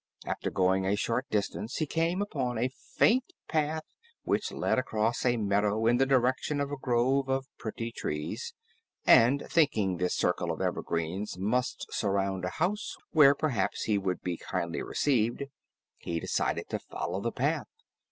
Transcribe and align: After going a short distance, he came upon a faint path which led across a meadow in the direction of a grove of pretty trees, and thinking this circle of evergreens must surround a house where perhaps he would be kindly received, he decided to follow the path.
After 0.25 0.49
going 0.49 0.83
a 0.83 0.95
short 0.95 1.29
distance, 1.29 1.75
he 1.75 1.85
came 1.85 2.23
upon 2.23 2.57
a 2.57 2.69
faint 2.97 3.33
path 3.47 3.83
which 4.23 4.51
led 4.51 4.79
across 4.79 5.23
a 5.23 5.37
meadow 5.37 5.85
in 5.85 5.97
the 5.97 6.07
direction 6.07 6.59
of 6.59 6.71
a 6.71 6.75
grove 6.75 7.29
of 7.29 7.45
pretty 7.59 7.91
trees, 7.91 8.55
and 9.05 9.45
thinking 9.47 9.97
this 9.97 10.15
circle 10.15 10.51
of 10.51 10.59
evergreens 10.59 11.37
must 11.37 11.85
surround 11.93 12.45
a 12.45 12.49
house 12.57 12.95
where 13.11 13.35
perhaps 13.35 13.83
he 13.83 13.99
would 13.99 14.23
be 14.23 14.37
kindly 14.37 14.81
received, 14.81 15.43
he 15.99 16.19
decided 16.19 16.67
to 16.69 16.79
follow 16.79 17.21
the 17.21 17.31
path. 17.31 17.67